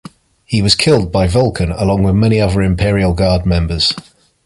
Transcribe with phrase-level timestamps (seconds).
[0.45, 3.93] He was killed by Vulcan along with many other Imperial Guard members.